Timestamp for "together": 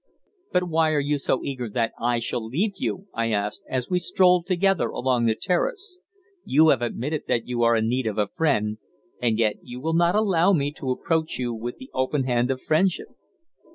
4.47-4.89